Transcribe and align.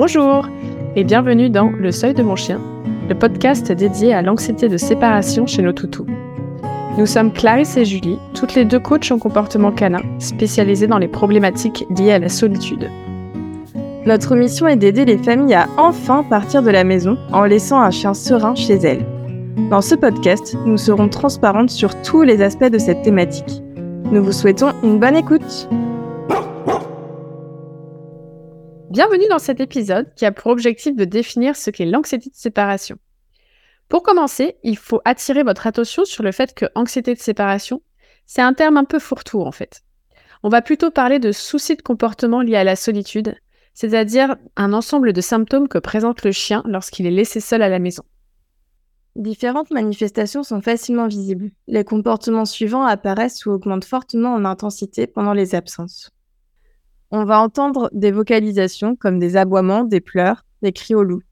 Bonjour 0.00 0.48
et 0.96 1.04
bienvenue 1.04 1.50
dans 1.50 1.68
Le 1.68 1.92
Seuil 1.92 2.14
de 2.14 2.22
mon 2.22 2.34
chien, 2.34 2.58
le 3.10 3.14
podcast 3.14 3.70
dédié 3.70 4.14
à 4.14 4.22
l'anxiété 4.22 4.70
de 4.70 4.78
séparation 4.78 5.46
chez 5.46 5.60
nos 5.60 5.74
toutous. 5.74 6.06
Nous 6.96 7.04
sommes 7.04 7.30
Clarisse 7.30 7.76
et 7.76 7.84
Julie, 7.84 8.16
toutes 8.32 8.54
les 8.54 8.64
deux 8.64 8.78
coachs 8.78 9.12
en 9.12 9.18
comportement 9.18 9.72
canin, 9.72 10.00
spécialisées 10.18 10.86
dans 10.86 10.96
les 10.96 11.06
problématiques 11.06 11.84
liées 11.94 12.12
à 12.12 12.18
la 12.18 12.30
solitude. 12.30 12.88
Notre 14.06 14.36
mission 14.36 14.66
est 14.68 14.76
d'aider 14.76 15.04
les 15.04 15.18
familles 15.18 15.52
à 15.52 15.68
enfin 15.76 16.22
partir 16.22 16.62
de 16.62 16.70
la 16.70 16.82
maison 16.82 17.18
en 17.30 17.44
laissant 17.44 17.82
un 17.82 17.90
chien 17.90 18.14
serein 18.14 18.54
chez 18.54 18.76
elles. 18.76 19.04
Dans 19.68 19.82
ce 19.82 19.96
podcast, 19.96 20.56
nous 20.64 20.78
serons 20.78 21.10
transparentes 21.10 21.68
sur 21.68 22.00
tous 22.00 22.22
les 22.22 22.40
aspects 22.40 22.70
de 22.70 22.78
cette 22.78 23.02
thématique. 23.02 23.62
Nous 24.10 24.24
vous 24.24 24.32
souhaitons 24.32 24.72
une 24.82 24.98
bonne 24.98 25.16
écoute. 25.16 25.68
Bienvenue 28.90 29.28
dans 29.30 29.38
cet 29.38 29.60
épisode 29.60 30.12
qui 30.16 30.26
a 30.26 30.32
pour 30.32 30.50
objectif 30.50 30.96
de 30.96 31.04
définir 31.04 31.54
ce 31.54 31.70
qu'est 31.70 31.86
l'anxiété 31.86 32.28
de 32.28 32.34
séparation. 32.34 32.96
Pour 33.88 34.02
commencer, 34.02 34.56
il 34.64 34.76
faut 34.76 35.00
attirer 35.04 35.44
votre 35.44 35.68
attention 35.68 36.04
sur 36.04 36.24
le 36.24 36.32
fait 36.32 36.54
que 36.54 36.66
anxiété 36.74 37.14
de 37.14 37.20
séparation, 37.20 37.82
c'est 38.26 38.42
un 38.42 38.52
terme 38.52 38.76
un 38.76 38.84
peu 38.84 38.98
fourre-tout 38.98 39.42
en 39.42 39.52
fait. 39.52 39.82
On 40.42 40.48
va 40.48 40.60
plutôt 40.60 40.90
parler 40.90 41.20
de 41.20 41.30
soucis 41.30 41.76
de 41.76 41.82
comportement 41.82 42.42
liés 42.42 42.56
à 42.56 42.64
la 42.64 42.74
solitude, 42.74 43.36
c'est-à-dire 43.74 44.34
un 44.56 44.72
ensemble 44.72 45.12
de 45.12 45.20
symptômes 45.20 45.68
que 45.68 45.78
présente 45.78 46.24
le 46.24 46.32
chien 46.32 46.64
lorsqu'il 46.66 47.06
est 47.06 47.12
laissé 47.12 47.38
seul 47.38 47.62
à 47.62 47.68
la 47.68 47.78
maison. 47.78 48.02
Différentes 49.14 49.70
manifestations 49.70 50.42
sont 50.42 50.62
facilement 50.62 51.06
visibles. 51.06 51.52
Les 51.68 51.84
comportements 51.84 52.44
suivants 52.44 52.84
apparaissent 52.84 53.46
ou 53.46 53.52
augmentent 53.52 53.84
fortement 53.84 54.34
en 54.34 54.44
intensité 54.44 55.06
pendant 55.06 55.32
les 55.32 55.54
absences 55.54 56.10
on 57.10 57.24
va 57.24 57.40
entendre 57.40 57.90
des 57.92 58.12
vocalisations 58.12 58.96
comme 58.96 59.18
des 59.18 59.36
aboiements, 59.36 59.84
des 59.84 60.00
pleurs, 60.00 60.44
des 60.62 60.72
cris 60.72 60.94
au 60.94 61.02
loup, 61.02 61.22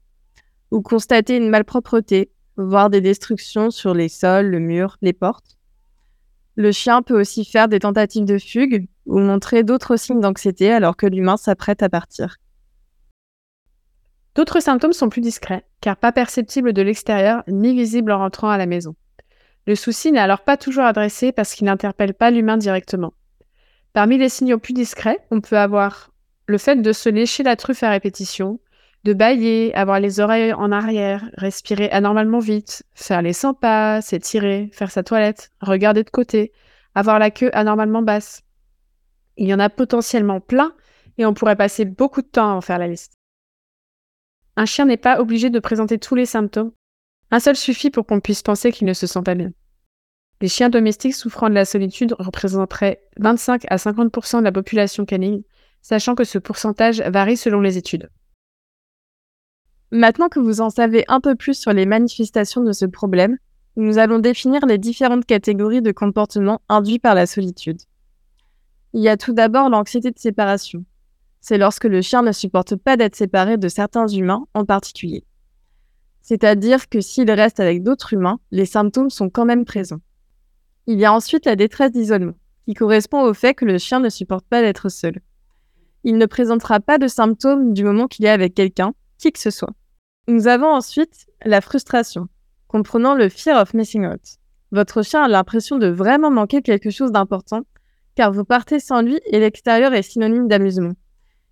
ou 0.71 0.81
constater 0.81 1.37
une 1.37 1.49
malpropreté, 1.49 2.31
voir 2.57 2.89
des 2.89 3.01
destructions 3.01 3.71
sur 3.71 3.93
les 3.93 4.09
sols, 4.09 4.47
le 4.47 4.59
mur, 4.59 4.97
les 5.01 5.13
portes. 5.13 5.57
Le 6.55 6.71
chien 6.73 7.01
peut 7.01 7.19
aussi 7.19 7.45
faire 7.45 7.69
des 7.69 7.79
tentatives 7.79 8.25
de 8.25 8.37
fugue 8.37 8.87
ou 9.05 9.19
montrer 9.19 9.63
d'autres 9.63 9.95
signes 9.95 10.19
d'anxiété 10.19 10.71
alors 10.71 10.97
que 10.97 11.05
l'humain 11.05 11.37
s'apprête 11.37 11.81
à 11.81 11.89
partir. 11.89 12.35
D'autres 14.35 14.59
symptômes 14.59 14.93
sont 14.93 15.09
plus 15.09 15.21
discrets, 15.21 15.65
car 15.81 15.95
pas 15.95 16.11
perceptibles 16.11 16.73
de 16.73 16.81
l'extérieur 16.81 17.43
ni 17.47 17.73
visibles 17.73 18.11
en 18.11 18.19
rentrant 18.19 18.49
à 18.49 18.57
la 18.57 18.65
maison. 18.65 18.95
Le 19.67 19.75
souci 19.75 20.11
n'est 20.11 20.19
alors 20.19 20.43
pas 20.43 20.57
toujours 20.57 20.83
adressé 20.83 21.31
parce 21.31 21.53
qu'il 21.53 21.65
n'interpelle 21.65 22.13
pas 22.13 22.31
l'humain 22.31 22.57
directement. 22.57 23.13
Parmi 23.93 24.17
les 24.17 24.29
signaux 24.29 24.59
plus 24.59 24.73
discrets, 24.73 25.19
on 25.31 25.41
peut 25.41 25.57
avoir 25.57 26.11
le 26.45 26.57
fait 26.57 26.77
de 26.77 26.93
se 26.93 27.09
lécher 27.09 27.43
la 27.43 27.55
truffe 27.55 27.83
à 27.83 27.89
répétition, 27.89 28.59
de 29.03 29.13
bailler, 29.13 29.73
avoir 29.75 29.99
les 29.99 30.19
oreilles 30.19 30.53
en 30.53 30.71
arrière, 30.71 31.29
respirer 31.35 31.89
anormalement 31.89 32.39
vite, 32.39 32.83
faire 32.93 33.21
les 33.21 33.33
100 33.33 33.53
pas, 33.55 34.01
s'étirer, 34.01 34.69
faire 34.73 34.91
sa 34.91 35.03
toilette, 35.03 35.51
regarder 35.61 36.03
de 36.03 36.09
côté, 36.09 36.51
avoir 36.95 37.19
la 37.19 37.31
queue 37.31 37.49
anormalement 37.53 38.01
basse. 38.01 38.43
Il 39.37 39.47
y 39.47 39.53
en 39.53 39.59
a 39.59 39.69
potentiellement 39.69 40.41
plein 40.41 40.73
et 41.17 41.25
on 41.25 41.33
pourrait 41.33 41.55
passer 41.55 41.85
beaucoup 41.85 42.21
de 42.21 42.27
temps 42.27 42.51
à 42.51 42.53
en 42.53 42.61
faire 42.61 42.77
la 42.77 42.87
liste. 42.87 43.13
Un 44.55 44.65
chien 44.65 44.85
n'est 44.85 44.97
pas 44.97 45.21
obligé 45.21 45.49
de 45.49 45.59
présenter 45.59 45.97
tous 45.97 46.15
les 46.15 46.25
symptômes. 46.25 46.71
Un 47.31 47.39
seul 47.39 47.55
suffit 47.55 47.91
pour 47.91 48.05
qu'on 48.05 48.19
puisse 48.19 48.41
penser 48.41 48.71
qu'il 48.71 48.87
ne 48.87 48.93
se 48.93 49.07
sent 49.07 49.21
pas 49.23 49.35
bien. 49.35 49.51
Les 50.41 50.47
chiens 50.47 50.69
domestiques 50.69 51.15
souffrant 51.15 51.49
de 51.49 51.53
la 51.53 51.65
solitude 51.65 52.15
représenteraient 52.17 53.01
25 53.17 53.65
à 53.69 53.75
50% 53.75 54.39
de 54.39 54.43
la 54.43 54.51
population 54.53 55.05
canine, 55.05 55.43
sachant 55.81 56.15
que 56.15 56.23
ce 56.23 56.37
pourcentage 56.37 57.01
varie 57.01 57.35
selon 57.35 57.59
les 57.59 57.77
études. 57.77 58.09
Maintenant 59.91 60.29
que 60.29 60.39
vous 60.39 60.61
en 60.61 60.69
savez 60.69 61.03
un 61.07 61.19
peu 61.19 61.35
plus 61.35 61.55
sur 61.55 61.73
les 61.73 61.85
manifestations 61.85 62.61
de 62.61 62.71
ce 62.71 62.85
problème, 62.85 63.37
nous 63.75 63.97
allons 63.97 64.19
définir 64.19 64.65
les 64.65 64.77
différentes 64.77 65.25
catégories 65.25 65.81
de 65.81 65.91
comportements 65.91 66.61
induits 66.69 66.99
par 66.99 67.15
la 67.15 67.25
solitude. 67.25 67.81
Il 68.93 69.01
y 69.01 69.09
a 69.09 69.17
tout 69.17 69.33
d'abord 69.33 69.69
l'anxiété 69.69 70.11
de 70.11 70.19
séparation. 70.19 70.85
C'est 71.41 71.57
lorsque 71.57 71.85
le 71.85 72.01
chien 72.01 72.21
ne 72.21 72.31
supporte 72.31 72.75
pas 72.75 72.97
d'être 72.97 73.15
séparé 73.15 73.57
de 73.57 73.67
certains 73.67 74.07
humains 74.07 74.45
en 74.53 74.65
particulier. 74.65 75.23
C'est-à-dire 76.21 76.89
que 76.89 77.01
s'il 77.01 77.29
reste 77.31 77.59
avec 77.59 77.83
d'autres 77.83 78.13
humains, 78.13 78.39
les 78.51 78.65
symptômes 78.65 79.09
sont 79.09 79.29
quand 79.29 79.45
même 79.45 79.65
présents. 79.65 80.01
Il 80.91 80.97
y 80.97 81.05
a 81.05 81.13
ensuite 81.13 81.45
la 81.45 81.55
détresse 81.55 81.91
d'isolement, 81.91 82.33
qui 82.65 82.73
correspond 82.73 83.21
au 83.21 83.35
fait 83.35 83.53
que 83.53 83.63
le 83.63 83.77
chien 83.77 83.99
ne 83.99 84.09
supporte 84.09 84.47
pas 84.47 84.63
d'être 84.63 84.89
seul. 84.89 85.19
Il 86.03 86.17
ne 86.17 86.25
présentera 86.25 86.79
pas 86.79 86.97
de 86.97 87.07
symptômes 87.07 87.75
du 87.75 87.83
moment 87.83 88.07
qu'il 88.07 88.25
est 88.25 88.29
avec 88.29 88.55
quelqu'un, 88.55 88.95
qui 89.19 89.31
que 89.31 89.37
ce 89.37 89.51
soit. 89.51 89.69
Nous 90.27 90.47
avons 90.47 90.65
ensuite 90.65 91.27
la 91.45 91.61
frustration, 91.61 92.27
comprenant 92.67 93.13
le 93.13 93.29
fear 93.29 93.61
of 93.61 93.75
missing 93.75 94.07
out. 94.07 94.37
Votre 94.71 95.03
chien 95.03 95.21
a 95.21 95.27
l'impression 95.27 95.77
de 95.77 95.85
vraiment 95.85 96.31
manquer 96.31 96.63
quelque 96.63 96.89
chose 96.89 97.11
d'important, 97.11 97.61
car 98.15 98.31
vous 98.31 98.43
partez 98.43 98.79
sans 98.79 99.03
lui 99.03 99.19
et 99.27 99.39
l'extérieur 99.39 99.93
est 99.93 100.01
synonyme 100.01 100.47
d'amusement. 100.47 100.93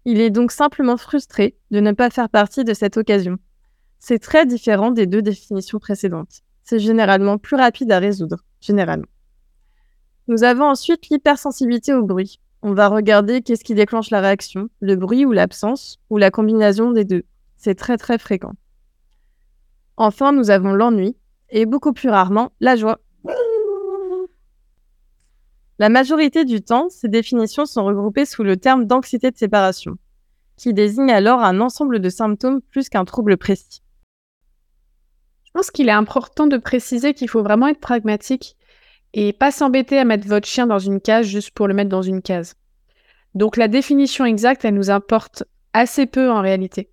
Il 0.06 0.20
est 0.20 0.31
donc 0.31 0.52
simplement 0.52 0.97
frustré 0.97 1.56
de 1.70 1.80
ne 1.80 1.92
pas 1.92 2.09
faire 2.09 2.30
partie 2.30 2.64
de 2.64 2.74
cette 2.74 2.97
occasion. 2.97 3.38
C'est 4.00 4.18
très 4.18 4.47
différent 4.47 4.90
des 4.90 5.06
deux 5.06 5.22
définitions 5.22 5.78
précédentes. 5.78 6.42
C'est 6.64 6.80
généralement 6.80 7.38
plus 7.38 7.56
rapide 7.56 7.92
à 7.92 8.00
résoudre, 8.00 8.44
généralement. 8.62 9.06
Nous 10.30 10.44
avons 10.44 10.66
ensuite 10.66 11.08
l'hypersensibilité 11.10 11.94
au 11.94 12.04
bruit. 12.04 12.42
On 12.62 12.74
va 12.74 12.90
regarder 12.90 13.42
qu'est-ce 13.42 13.64
qui 13.64 13.76
déclenche 13.76 14.10
la 14.10 14.20
réaction, 14.20 14.68
le 14.82 14.98
bruit 14.98 15.26
ou 15.26 15.32
l'absence, 15.32 16.00
ou 16.10 16.18
la 16.18 16.32
combinaison 16.32 16.92
des 16.92 17.06
deux. 17.06 17.24
C'est 17.56 17.76
très 17.76 17.98
très 17.98 18.18
fréquent. 18.18 18.54
Enfin, 19.96 20.34
nous 20.34 20.50
avons 20.50 20.74
l'ennui, 20.74 21.16
et 21.50 21.66
beaucoup 21.66 21.94
plus 21.94 22.10
rarement, 22.10 22.52
la 22.60 22.76
joie. 22.76 23.00
La 25.80 25.88
majorité 25.88 26.44
du 26.44 26.62
temps, 26.62 26.90
ces 26.90 27.08
définitions 27.08 27.66
sont 27.66 27.86
regroupées 27.86 28.26
sous 28.26 28.44
le 28.44 28.58
terme 28.58 28.86
d'anxiété 28.86 29.32
de 29.32 29.38
séparation, 29.38 29.96
qui 30.58 30.74
désigne 30.74 31.12
alors 31.12 31.40
un 31.40 31.62
ensemble 31.62 32.00
de 32.00 32.09
symptômes 32.09 32.62
plus 32.62 32.90
qu'un 32.90 33.06
trouble 33.06 33.38
précis. 33.38 33.82
Je 35.46 35.52
pense 35.54 35.72
qu'il 35.72 35.88
est 35.88 35.94
important 35.94 36.48
de 36.48 36.58
préciser 36.58 37.14
qu'il 37.14 37.30
faut 37.30 37.44
vraiment 37.44 37.68
être 37.68 37.80
pragmatique 37.80 38.58
et 39.13 39.34
pas 39.34 39.51
s'embêter 39.51 39.97
à 40.00 40.06
mettre 40.06 40.28
votre 40.28 40.47
chien 40.47 40.68
dans 40.68 40.79
une 40.79 41.01
case 41.01 41.25
juste 41.25 41.51
pour 41.51 41.68
le 41.68 41.73
mettre 41.73 41.90
dans 41.90 42.01
une 42.01 42.22
case. 42.22 42.56
Donc 43.35 43.57
la 43.57 43.68
définition 43.68 44.25
exacte, 44.25 44.66
elle 44.66 44.73
nous 44.73 44.90
importe 44.90 45.44
assez 45.73 46.06
peu 46.06 46.31
en 46.31 46.41
réalité. 46.41 46.90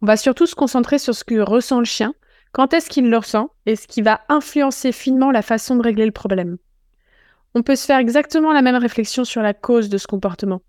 On 0.00 0.06
va 0.06 0.16
surtout 0.16 0.46
se 0.46 0.54
concentrer 0.54 0.98
sur 0.98 1.14
ce 1.14 1.24
que 1.24 1.40
ressent 1.40 1.80
le 1.80 1.84
chien, 1.84 2.14
quand 2.52 2.72
est-ce 2.72 2.88
qu'il 2.88 3.10
le 3.10 3.16
ressent 3.16 3.50
et 3.66 3.76
ce 3.76 3.86
qui 3.86 4.02
va 4.02 4.20
influencer 4.28 4.92
finement 4.92 5.30
la 5.30 5.42
façon 5.42 5.76
de 5.76 5.82
régler 5.82 6.06
le 6.06 6.12
problème. 6.12 6.56
On 7.54 7.62
peut 7.62 7.76
se 7.76 7.86
faire 7.86 7.98
exactement 7.98 8.52
la 8.52 8.62
même 8.62 8.76
réflexion 8.76 9.24
sur 9.24 9.42
la 9.42 9.54
cause 9.54 9.88
de 9.88 9.98
ce 9.98 10.06
comportement. 10.06 10.62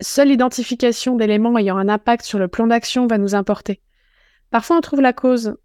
Seule 0.00 0.28
l'identification 0.28 1.16
d'éléments 1.16 1.58
ayant 1.58 1.76
un 1.76 1.88
impact 1.88 2.24
sur 2.24 2.38
le 2.38 2.46
plan 2.48 2.68
d'action 2.68 3.06
va 3.06 3.18
nous 3.18 3.34
importer. 3.34 3.80
Parfois 4.50 4.76
on 4.76 4.80
trouve 4.80 5.00
la 5.00 5.12
cause 5.12 5.56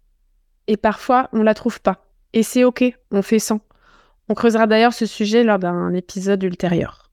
et 0.66 0.76
parfois 0.76 1.28
on 1.32 1.42
la 1.42 1.54
trouve 1.54 1.80
pas. 1.80 2.06
Et 2.32 2.42
c'est 2.42 2.64
ok, 2.64 2.84
on 3.12 3.22
fait 3.22 3.38
sans. 3.38 3.60
On 4.28 4.34
creusera 4.34 4.66
d'ailleurs 4.66 4.94
ce 4.94 5.04
sujet 5.04 5.44
lors 5.44 5.58
d'un 5.58 5.92
épisode 5.92 6.42
ultérieur. 6.42 7.10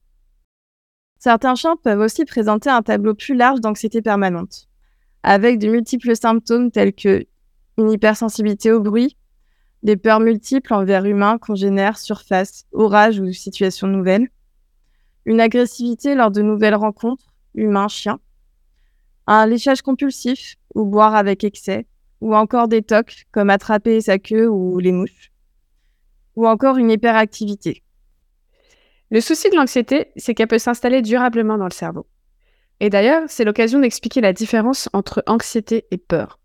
Certains 1.18 1.54
chiens 1.54 1.76
peuvent 1.76 2.00
aussi 2.00 2.24
présenter 2.24 2.70
un 2.70 2.82
tableau 2.82 3.14
plus 3.14 3.34
large 3.34 3.60
d'anxiété 3.60 4.00
permanente, 4.00 4.68
avec 5.22 5.58
de 5.58 5.68
multiples 5.68 6.16
symptômes 6.16 6.70
tels 6.70 6.94
que 6.94 7.26
une 7.78 7.90
hypersensibilité 7.90 8.72
au 8.72 8.80
bruit, 8.80 9.16
des 9.82 9.96
peurs 9.96 10.20
multiples 10.20 10.72
envers 10.72 11.04
humains, 11.04 11.38
congénères, 11.38 11.98
surface, 11.98 12.64
orage 12.72 13.20
ou 13.20 13.30
situations 13.32 13.88
nouvelles, 13.88 14.28
une 15.26 15.40
agressivité 15.40 16.14
lors 16.14 16.30
de 16.30 16.42
nouvelles 16.42 16.74
rencontres, 16.74 17.34
humains-chiens, 17.54 18.20
un 19.26 19.46
léchage 19.46 19.82
compulsif 19.82 20.56
ou 20.74 20.84
boire 20.86 21.14
avec 21.14 21.44
excès, 21.44 21.86
ou 22.20 22.34
encore 22.34 22.68
des 22.68 22.82
tocs 22.82 23.26
comme 23.32 23.50
attraper 23.50 24.00
sa 24.00 24.18
queue 24.18 24.48
ou 24.48 24.78
les 24.78 24.92
mouches 24.92 25.31
ou 26.36 26.46
encore 26.46 26.76
une 26.76 26.90
hyperactivité. 26.90 27.82
Le 29.10 29.20
souci 29.20 29.50
de 29.50 29.56
l'anxiété, 29.56 30.12
c'est 30.16 30.34
qu'elle 30.34 30.48
peut 30.48 30.58
s'installer 30.58 31.02
durablement 31.02 31.58
dans 31.58 31.66
le 31.66 31.70
cerveau. 31.70 32.06
Et 32.80 32.90
d'ailleurs, 32.90 33.24
c'est 33.28 33.44
l'occasion 33.44 33.78
d'expliquer 33.78 34.20
la 34.20 34.32
différence 34.32 34.88
entre 34.92 35.22
anxiété 35.26 35.86
et 35.90 35.98
peur. 35.98 36.40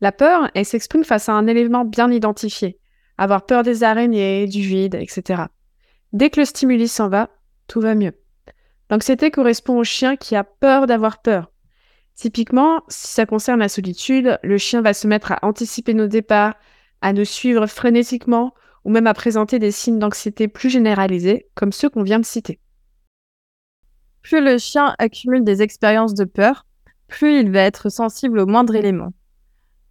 La 0.00 0.12
peur, 0.12 0.50
elle 0.54 0.64
s'exprime 0.64 1.04
face 1.04 1.28
à 1.28 1.32
un 1.32 1.46
élément 1.46 1.84
bien 1.84 2.10
identifié, 2.10 2.78
avoir 3.18 3.46
peur 3.46 3.62
des 3.62 3.84
araignées, 3.84 4.46
du 4.46 4.60
vide, 4.60 4.94
etc. 4.94 5.42
Dès 6.12 6.30
que 6.30 6.40
le 6.40 6.46
stimuli 6.46 6.88
s'en 6.88 7.08
va, 7.08 7.30
tout 7.68 7.80
va 7.80 7.94
mieux. 7.94 8.12
L'anxiété 8.90 9.30
correspond 9.30 9.78
au 9.78 9.84
chien 9.84 10.16
qui 10.16 10.36
a 10.36 10.44
peur 10.44 10.86
d'avoir 10.86 11.22
peur. 11.22 11.50
Typiquement, 12.14 12.82
si 12.88 13.08
ça 13.08 13.26
concerne 13.26 13.60
la 13.60 13.68
solitude, 13.68 14.38
le 14.42 14.58
chien 14.58 14.82
va 14.82 14.94
se 14.94 15.06
mettre 15.06 15.32
à 15.32 15.38
anticiper 15.42 15.94
nos 15.94 16.08
départs, 16.08 16.54
à 17.00 17.12
nous 17.12 17.24
suivre 17.24 17.66
frénétiquement 17.66 18.54
ou 18.84 18.90
même 18.90 19.06
à 19.06 19.14
présenter 19.14 19.58
des 19.58 19.70
signes 19.70 19.98
d'anxiété 19.98 20.48
plus 20.48 20.70
généralisés, 20.70 21.46
comme 21.54 21.72
ceux 21.72 21.88
qu'on 21.88 22.02
vient 22.02 22.18
de 22.18 22.24
citer. 22.24 22.60
Plus 24.22 24.42
le 24.42 24.58
chien 24.58 24.94
accumule 24.98 25.44
des 25.44 25.62
expériences 25.62 26.14
de 26.14 26.24
peur, 26.24 26.66
plus 27.08 27.40
il 27.40 27.50
va 27.50 27.60
être 27.60 27.90
sensible 27.90 28.38
au 28.38 28.46
moindre 28.46 28.74
élément. 28.74 29.12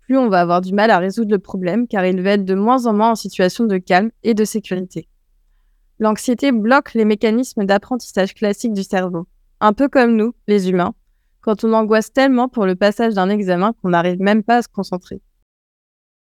Plus 0.01 0.17
on 0.17 0.29
va 0.29 0.41
avoir 0.41 0.61
du 0.61 0.73
mal 0.73 0.89
à 0.91 0.97
résoudre 0.97 1.31
le 1.31 1.39
problème 1.39 1.87
car 1.87 2.05
il 2.05 2.21
va 2.21 2.31
être 2.31 2.45
de 2.45 2.55
moins 2.55 2.85
en 2.85 2.93
moins 2.93 3.11
en 3.11 3.15
situation 3.15 3.65
de 3.65 3.77
calme 3.77 4.11
et 4.23 4.33
de 4.33 4.43
sécurité. 4.43 5.07
L'anxiété 5.99 6.51
bloque 6.51 6.93
les 6.93 7.05
mécanismes 7.05 7.65
d'apprentissage 7.65 8.33
classiques 8.33 8.73
du 8.73 8.83
cerveau, 8.83 9.27
un 9.59 9.73
peu 9.73 9.87
comme 9.87 10.15
nous, 10.15 10.33
les 10.47 10.69
humains, 10.69 10.95
quand 11.41 11.63
on 11.63 11.73
angoisse 11.73 12.11
tellement 12.11 12.49
pour 12.49 12.65
le 12.65 12.75
passage 12.75 13.13
d'un 13.13 13.29
examen 13.29 13.73
qu'on 13.73 13.89
n'arrive 13.89 14.19
même 14.19 14.43
pas 14.43 14.57
à 14.57 14.61
se 14.61 14.67
concentrer. 14.67 15.21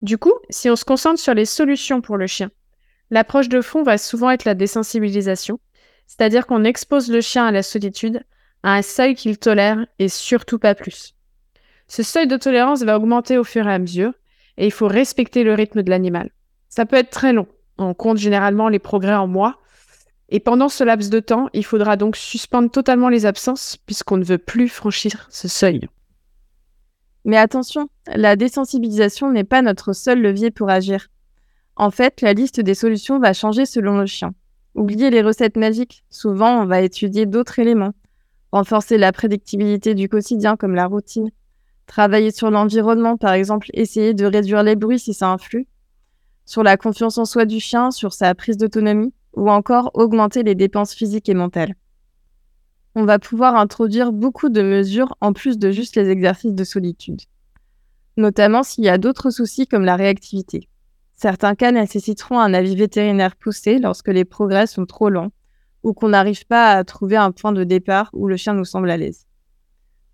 Du 0.02 0.16
coup, 0.16 0.32
si 0.48 0.70
on 0.70 0.76
se 0.76 0.84
concentre 0.84 1.20
sur 1.20 1.34
les 1.34 1.44
solutions 1.44 2.00
pour 2.00 2.16
le 2.16 2.26
chien, 2.26 2.50
l'approche 3.10 3.48
de 3.48 3.60
fond 3.60 3.82
va 3.82 3.98
souvent 3.98 4.30
être 4.30 4.46
la 4.46 4.54
désensibilisation, 4.54 5.60
c'est-à-dire 6.06 6.46
qu'on 6.46 6.64
expose 6.64 7.10
le 7.10 7.20
chien 7.20 7.46
à 7.46 7.52
la 7.52 7.62
solitude, 7.62 8.24
à 8.62 8.74
un 8.74 8.82
seuil 8.82 9.14
qu'il 9.14 9.38
tolère 9.38 9.86
et 9.98 10.08
surtout 10.08 10.58
pas 10.58 10.74
plus. 10.74 11.14
Ce 11.86 12.02
seuil 12.02 12.26
de 12.26 12.36
tolérance 12.36 12.82
va 12.82 12.96
augmenter 12.96 13.36
au 13.36 13.44
fur 13.44 13.68
et 13.68 13.72
à 13.72 13.78
mesure, 13.78 14.12
et 14.56 14.66
il 14.66 14.72
faut 14.72 14.88
respecter 14.88 15.44
le 15.44 15.54
rythme 15.54 15.82
de 15.82 15.90
l'animal. 15.90 16.30
Ça 16.68 16.86
peut 16.86 16.96
être 16.96 17.10
très 17.10 17.32
long, 17.32 17.46
on 17.76 17.94
compte 17.94 18.18
généralement 18.18 18.68
les 18.68 18.78
progrès 18.78 19.14
en 19.14 19.26
mois, 19.26 19.58
et 20.30 20.40
pendant 20.40 20.68
ce 20.68 20.84
laps 20.84 21.10
de 21.10 21.20
temps, 21.20 21.48
il 21.52 21.64
faudra 21.64 21.96
donc 21.96 22.16
suspendre 22.16 22.70
totalement 22.70 23.08
les 23.08 23.26
absences 23.26 23.76
puisqu'on 23.84 24.16
ne 24.16 24.24
veut 24.24 24.38
plus 24.38 24.68
franchir 24.68 25.26
ce 25.30 25.48
seuil. 25.48 25.88
Mais 27.24 27.36
attention, 27.36 27.88
la 28.06 28.36
désensibilisation 28.36 29.30
n'est 29.30 29.44
pas 29.44 29.62
notre 29.62 29.92
seul 29.92 30.20
levier 30.20 30.50
pour 30.50 30.70
agir. 30.70 31.08
En 31.76 31.90
fait, 31.90 32.20
la 32.20 32.32
liste 32.32 32.60
des 32.60 32.74
solutions 32.74 33.18
va 33.18 33.32
changer 33.32 33.66
selon 33.66 33.98
le 33.98 34.06
chien. 34.06 34.32
Oubliez 34.74 35.10
les 35.10 35.22
recettes 35.22 35.56
magiques, 35.56 36.04
souvent 36.10 36.62
on 36.62 36.66
va 36.66 36.80
étudier 36.80 37.26
d'autres 37.26 37.58
éléments. 37.58 37.92
Renforcer 38.52 38.98
la 38.98 39.12
prédictibilité 39.12 39.94
du 39.94 40.08
quotidien 40.08 40.56
comme 40.56 40.74
la 40.74 40.86
routine. 40.86 41.30
Travailler 41.86 42.30
sur 42.30 42.50
l'environnement, 42.50 43.16
par 43.16 43.32
exemple, 43.32 43.68
essayer 43.74 44.14
de 44.14 44.24
réduire 44.24 44.62
les 44.62 44.76
bruits 44.76 44.98
si 44.98 45.14
ça 45.14 45.28
influe. 45.28 45.66
Sur 46.46 46.62
la 46.62 46.76
confiance 46.76 47.18
en 47.18 47.24
soi 47.24 47.44
du 47.44 47.60
chien, 47.60 47.90
sur 47.90 48.12
sa 48.12 48.34
prise 48.34 48.56
d'autonomie 48.56 49.12
ou 49.34 49.50
encore 49.50 49.90
augmenter 49.94 50.42
les 50.42 50.54
dépenses 50.54 50.94
physiques 50.94 51.28
et 51.28 51.34
mentales. 51.34 51.74
On 52.94 53.04
va 53.04 53.18
pouvoir 53.18 53.54
introduire 53.54 54.12
beaucoup 54.12 54.48
de 54.48 54.62
mesures 54.62 55.16
en 55.20 55.32
plus 55.32 55.58
de 55.58 55.70
juste 55.70 55.94
les 55.94 56.08
exercices 56.08 56.54
de 56.54 56.64
solitude, 56.64 57.20
notamment 58.16 58.64
s'il 58.64 58.84
y 58.84 58.88
a 58.88 58.98
d'autres 58.98 59.30
soucis 59.30 59.68
comme 59.68 59.84
la 59.84 59.94
réactivité. 59.94 60.68
Certains 61.16 61.54
cas 61.54 61.70
nécessiteront 61.70 62.40
un 62.40 62.52
avis 62.52 62.74
vétérinaire 62.74 63.36
poussé 63.36 63.78
lorsque 63.78 64.08
les 64.08 64.24
progrès 64.24 64.66
sont 64.66 64.86
trop 64.86 65.08
lents 65.08 65.30
ou 65.82 65.92
qu'on 65.92 66.08
n'arrive 66.08 66.46
pas 66.46 66.72
à 66.72 66.82
trouver 66.82 67.16
un 67.16 67.30
point 67.30 67.52
de 67.52 67.62
départ 67.62 68.10
où 68.12 68.26
le 68.26 68.36
chien 68.36 68.54
nous 68.54 68.64
semble 68.64 68.90
à 68.90 68.96
l'aise. 68.96 69.26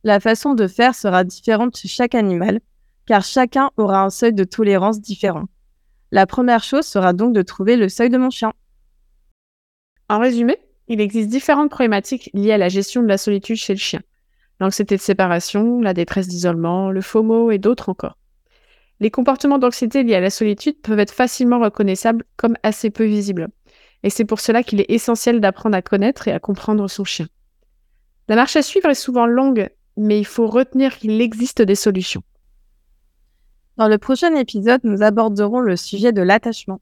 La 0.05 0.20
façon 0.20 0.55
de 0.55 0.67
faire 0.67 0.94
sera 0.94 1.25
différente 1.25 1.76
chez 1.76 1.88
chaque 1.88 2.14
animal, 2.14 2.61
car 3.06 3.25
chacun 3.25 3.70
aura 3.76 4.02
un 4.02 4.11
seuil 4.11 4.32
de 4.32 4.44
tolérance 4.44 5.00
différent. 5.00 5.44
La 6.12 6.26
première 6.26 6.62
chose 6.62 6.87
sera 6.87 7.12
donc 7.12 7.32
de 7.32 7.43
trouver 7.43 7.76
le 7.76 7.88
seuil 7.88 8.11
de 8.11 8.19
mon 8.19 8.31
chien. 8.31 8.52
En 10.08 10.20
résumé, 10.20 10.58
il 10.88 11.00
existe 11.00 11.29
différentes 11.29 11.71
problématiques 11.71 12.31
liées 12.33 12.53
à 12.53 12.59
la 12.59 12.69
gestion 12.69 13.03
de 13.03 13.09
la 13.09 13.19
solitude 13.19 13.56
chez 13.56 13.75
le 13.75 13.79
chien. 13.79 14.00
L'anxiété 14.61 14.97
de 14.97 15.00
séparation, 15.00 15.81
la 15.81 15.94
détresse 15.94 16.29
d'isolement, 16.29 16.91
le 16.91 17.00
FOMO 17.00 17.50
et 17.50 17.59
d'autres 17.59 17.88
encore. 17.88 18.17
Les 19.00 19.11
comportements 19.11 19.59
d'anxiété 19.59 20.03
liés 20.03 20.15
à 20.15 20.21
la 20.21 20.31
solitude 20.31 20.81
peuvent 20.81 20.99
être 20.99 21.12
facilement 21.12 21.59
reconnaissables 21.59 22.25
comme 22.37 22.56
assez 22.62 22.91
peu 22.91 23.05
visibles. 23.05 23.49
Et 24.03 24.11
c'est 24.11 24.25
pour 24.25 24.41
cela 24.41 24.62
qu'il 24.62 24.81
est 24.81 24.91
essentiel 24.91 25.41
d'apprendre 25.41 25.77
à 25.77 25.83
connaître 25.83 26.29
et 26.29 26.33
à 26.33 26.38
comprendre 26.38 26.89
son 26.89 27.05
chien. 27.05 27.27
La 28.29 28.37
marche 28.37 28.56
à 28.56 28.62
suivre 28.62 28.89
est 28.89 28.94
souvent 28.94 29.27
longue, 29.27 29.69
mais 29.97 30.19
il 30.19 30.25
faut 30.25 30.47
retenir 30.47 30.97
qu'il 30.97 31.21
existe 31.21 31.61
des 31.61 31.75
solutions. 31.75 32.23
Dans 33.77 33.89
le 33.89 33.99
prochain 33.99 34.35
épisode, 34.35 34.81
nous 34.85 35.03
aborderons 35.03 35.61
le 35.61 35.77
sujet 35.77 36.12
de 36.12 36.23
l'attachement. 36.23 36.81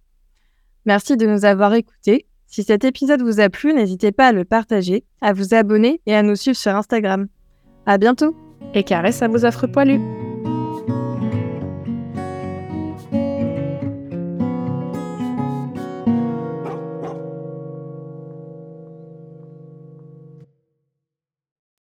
Merci 0.87 1.17
de 1.17 1.27
nous 1.27 1.45
avoir 1.45 1.75
écoutés 1.75 2.27
si 2.47 2.63
cet 2.63 2.85
épisode 2.85 3.23
vous 3.23 3.41
a 3.41 3.49
plu, 3.49 3.75
n'hésitez 3.75 4.13
pas 4.13 4.29
à 4.29 4.33
le 4.33 4.45
partager, 4.45 5.05
à 5.21 5.33
vous 5.33 5.55
abonner 5.55 6.01
et 6.07 6.15
à 6.15 6.23
nous 6.23 6.37
suivre 6.37 6.57
sur 6.57 6.75
Instagram. 6.75 7.27
À 7.87 7.99
bientôt 7.99 8.35
Et 8.75 8.85
caresse 8.85 9.23
à 9.23 9.29
vos 9.29 9.45
affreux 9.45 9.69
poilus 9.69 10.01